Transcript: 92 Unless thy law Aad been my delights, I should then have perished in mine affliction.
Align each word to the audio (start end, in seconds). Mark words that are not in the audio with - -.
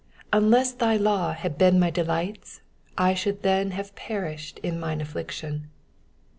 92 0.33 0.45
Unless 0.45 0.71
thy 0.73 0.97
law 0.97 1.35
Aad 1.43 1.59
been 1.59 1.79
my 1.79 1.91
delights, 1.91 2.61
I 2.97 3.13
should 3.13 3.43
then 3.43 3.69
have 3.69 3.93
perished 3.93 4.57
in 4.63 4.79
mine 4.79 4.99
affliction. 4.99 5.69